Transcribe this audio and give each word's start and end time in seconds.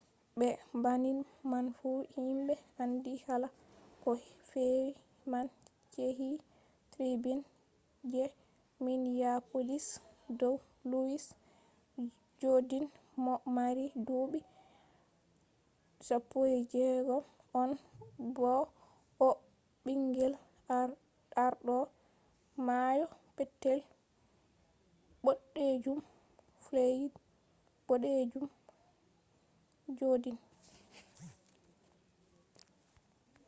be 0.39 0.49
banning 0.83 1.21
man 1.51 1.65
fu 1.77 1.89
himɓe 2.15 2.53
andi 2.81 3.11
haala 3.25 3.47
ko 4.03 4.09
fe’i 4.49 4.85
man 5.31 5.47
yecci 5.95 6.29
tribun 6.91 7.39
je 8.11 8.23
minyapolis 8.83 9.85
dow 10.39 10.55
luwis 10.89 11.25
jodin 12.41 12.85
mo 13.23 13.33
mari 13.57 13.85
duuɓi 14.07 14.39
16 16.07 17.15
on 17.61 17.71
bo 18.35 18.51
o 19.27 19.29
ɓingel 19.83 20.33
arɗo 21.45 21.75
mayo 22.67 23.05
petel 23.35 23.79
ɓoɗejum 25.23 25.99
floyid 26.63 27.13
jodin 29.97 30.37